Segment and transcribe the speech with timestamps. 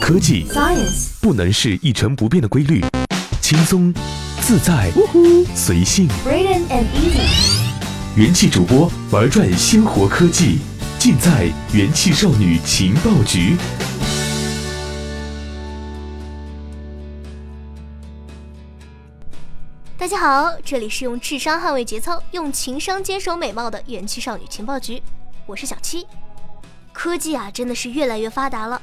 [0.00, 2.84] 科技 Science 不能是一成不变的规律，
[3.40, 3.92] 轻松、
[4.40, 4.90] 自在、
[5.54, 6.08] 随性。
[8.16, 10.58] 元气主播玩转鲜活科技，
[10.98, 13.56] 尽在元气少女情报局。
[19.98, 25.02] 大家好，这里是用智商捍卫节操，用情商坚守美貌的元气少女情报局，
[25.46, 26.06] 我是小七。
[26.92, 28.80] 科技啊，真的是越来越发达了。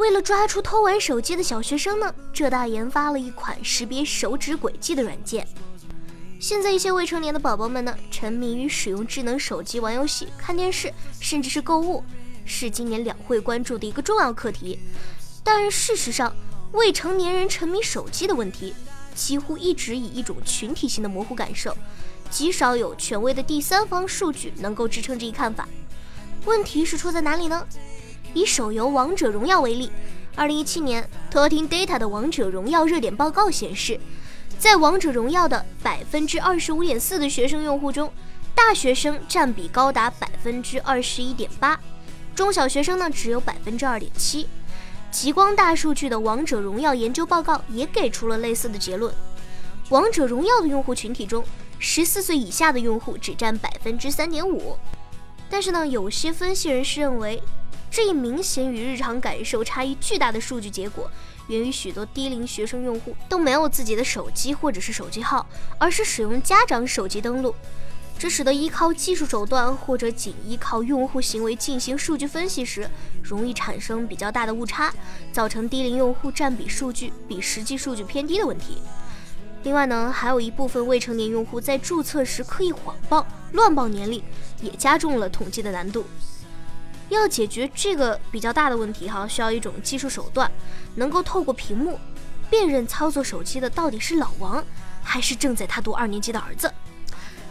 [0.00, 5.46] 为了抓出偷玩手机的小学生呢，浙大研发了一款识别手指轨迹的软件。
[6.40, 12.02] 现在一些未成年的宝宝们呢，沉迷于使用智能手机玩游戏、看电视，甚至是购物，
[12.46, 14.78] 是今年两会关注的一个重要课题。
[15.44, 16.34] 但事实上，
[16.72, 18.74] 未成年人沉迷手机的问题，
[19.14, 21.76] 几乎一直以一种群体性的模糊感受，
[22.30, 25.68] 极少有权威的第三方数据能够支撑这一看法。
[26.46, 27.66] 问题是出在哪里呢？
[28.34, 29.90] 以手游《王者荣耀》为例，
[30.36, 33.98] 二零一七年 Talking Data 的《王者荣耀》热点报告显示，
[34.58, 38.12] 在《王者荣耀》的百分之二十五点四的学生用户中，
[38.54, 41.78] 大学生占比高达百分之二十一点八，
[42.34, 44.46] 中小学生呢只有百分之二点七。
[45.10, 49.12] 极光大数据的《王者荣耀》研究报告也给出了类似的结论。
[49.88, 51.44] 王者荣耀的用户群体中，
[51.80, 54.76] 十四岁以下的用户只占百分之三点五。
[55.48, 57.42] 但是呢，有些分析人士认为，
[57.90, 61.10] 这一明显与日常感受差异巨大的数据结果，
[61.48, 65.44] 源于许多低龄学生用户都没有自己的手机或者是手机号，
[65.76, 67.52] 而是使用家长手机登录。
[68.16, 72.88] 这使得依靠技术手段或者仅依靠用户行为进行数据分析时，
[73.22, 74.92] 容易产生比较大的误差，
[75.32, 78.76] 造成低龄用户占比数据比实际数据偏低的问题。
[79.64, 84.22] 另外呢，还有一部分未成年用户在注册时刻意谎报、乱报年龄，
[84.60, 86.04] 也加重了统计的难度。
[87.16, 90.50] 要解决这个比较大的问题哈，需要一种技术手段，
[90.94, 91.98] 能够透过屏幕
[92.48, 94.64] 辨认操作手机的到底是老王
[95.02, 96.72] 还是正在他读二年级的儿子。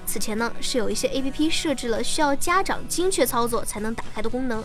[0.05, 4.63] 此前呢，是有一些 APP 设置了需要家长精确操作才能打开的功能，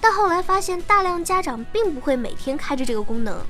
[0.00, 3.40] 但后来发现大量家长并不会每天开着这个功能。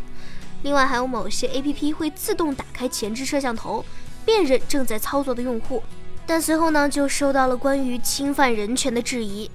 [0.62, 3.84] 另外，还有某些 APP 会自动打开前置摄像头，
[4.24, 5.82] 辨认正在操作的用户，
[6.26, 9.50] 但随后呢，就受到了关于侵犯人权的质疑。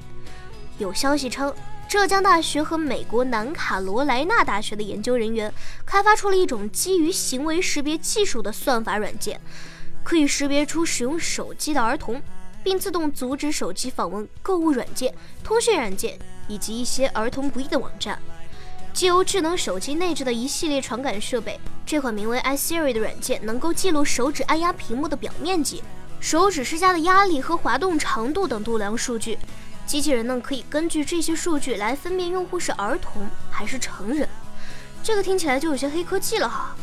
[0.81, 1.53] 有消息称，
[1.87, 5.53] 浙江大学和美国南卡罗来纳大学的研究人员
[5.85, 9.39] 开发出了一种基于行为识别技术的算法软件。
[10.03, 12.19] 可以识别出使用手机的儿童，
[12.63, 18.17] 并自动阻止手机访问购物软件、通讯软件以及一些儿童不宜的网站。
[18.91, 25.83] 借由智能手机内置的一系列传感设备，这款名为 iSiri 的软件能够记录手指按压屏幕的表面积、
[26.19, 29.37] 手指施加的压力和滑动长度等度量数据。
[29.85, 34.27] 机器人呢可以根据这些数据来分辨用户是儿童还是成人。
[35.03, 36.75] 这个听起来就有些黑科技了哈。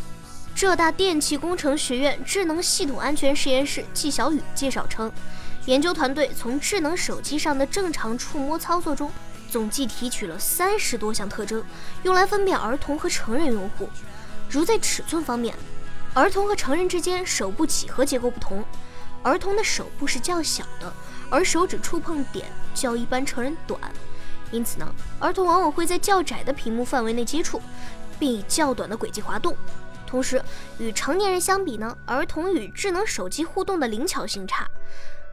[0.55, 5.11] 浙大电气工程学院智能系统安全实验室季小雨介绍称，
[5.67, 9.11] 研究团队从智能手机上的正常触摸操作中，
[9.49, 11.65] 总计提取了三十多项特征，
[12.03, 13.89] 用来分辨儿童和成人用户。
[14.51, 15.55] 如在尺寸方面，
[16.13, 18.65] 儿童和成人之间手部几何结构不同，
[19.23, 20.93] 儿童的手部是较小的，
[21.31, 23.81] 而手指触碰点较一般成人短，
[24.51, 27.61] 因此呢，儿童往往会在较窄的屏幕范围内接触，
[28.19, 29.57] 并以较短的轨迹滑动。
[30.07, 30.43] 同时，
[30.79, 34.67] 与成年人相比呢，儿童与智能手机互动的灵巧性差。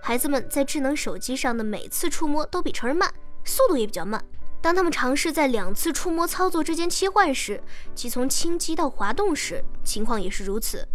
[0.02, 3.12] 孩子们在智能手机上的每次触摸都比成人慢，
[3.46, 4.22] 速度也比较慢。
[4.62, 7.64] 当他们尝试在两次触摸操作之间切换时，
[7.94, 10.88] 即从轻击到滑动时，情况也是如此。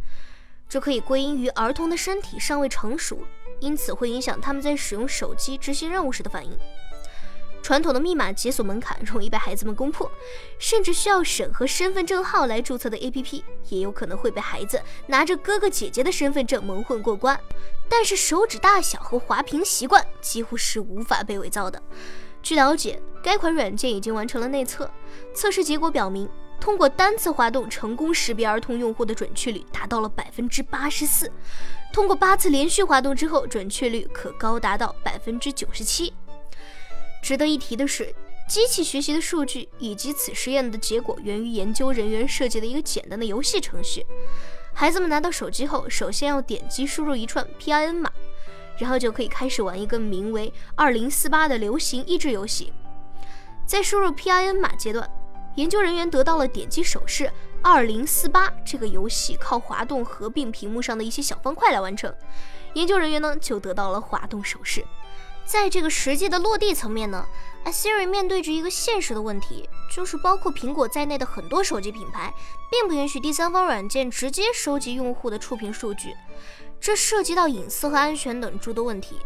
[0.69, 3.19] 这可以归因于儿童的身体尚未成熟，
[3.61, 6.59] 因此会影响他们在使用手机执行任务时的反应。
[7.63, 10.11] 传统的密码解锁门槛容易被孩子们攻破，
[10.59, 17.39] 甚至需要审核身份证号来注册的 APP，也有可能会被孩子拿着哥哥姐姐的身份证蒙混过关。
[17.87, 21.81] 但是手指大小和滑屏习惯几乎是无法被伪造的。
[22.43, 24.91] 据了解，该款软件已经完成了内测，
[25.35, 26.27] 测试结果表明，
[26.61, 31.33] 通过单次滑动成功识别儿童用户的准确率达到了百分之八十四，
[31.93, 36.13] 通过八次连续滑动之后，准确率可高达到百分之九十七。
[37.23, 38.15] 值得一提的是，
[38.49, 44.05] 机器学习的数据以及此实验的结果源于研究人员设计的一个简单的游戏程序。
[44.73, 48.11] 孩子们拿到手机后，首先要点击输入一串 PIN 码，
[48.79, 52.73] 然后就可以开始玩一个名为“二零四八”的流行益智游戏。
[53.67, 55.09] 在输入 PIN 码阶段，
[55.57, 57.31] 研究人员得到了点击手势
[57.63, 62.15] “二零四八”这个游戏靠滑动合并屏幕上的一些小方块来完成。
[62.75, 64.85] 研究人员呢就得到了滑动手势。
[65.45, 67.27] 在这个实际的落地层面呢
[67.65, 72.33] ，Siri 面对着一个现实的问题，就是包括苹果在内的很多手机品牌，
[72.71, 76.15] 并不允许第三方软件直接收集用户的触屏数据，
[76.81, 79.17] 这涉及到隐私和安全等诸多问题。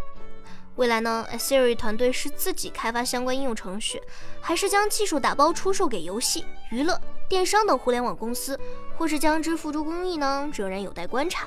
[0.76, 4.02] 未来呢，Siri 团队是自己开发相关应用程序，
[4.40, 8.58] 还是将技术打包出售给游戏、娱乐、电商等互联网公司，
[8.96, 10.50] 或是将之付诸公益呢？
[10.52, 11.46] 仍然有待观察。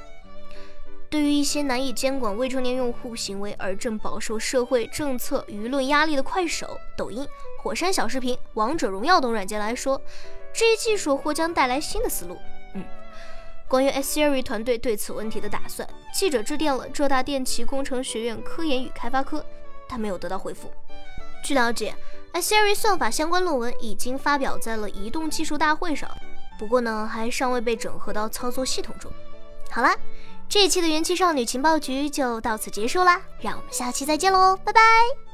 [1.09, 7.25] 对于一些难以监管未成年用户行为而正饱受社会政策舆论压力的快手、抖音、
[7.61, 10.01] 火山小视频、王者荣耀等软件来说，
[10.53, 12.37] 这一技术或将带来新的思路。
[12.75, 12.83] 嗯，
[13.67, 19.45] 关于 Siri 团队对此问题的打算，记者致电了浙大电气工程学院科研与开发科，
[19.87, 20.71] 但没有得到回复。
[21.43, 21.95] 据了解
[22.33, 26.09] ，Siri 算法相关论文已经发表在了移动技术大会上，
[26.57, 29.11] 不过呢，还尚未被整合到操作系统中。
[29.69, 29.89] 好了。
[30.49, 35.26] 这一期的元气少女情报局就到此结束啦，让我们下期再见喽，拜拜。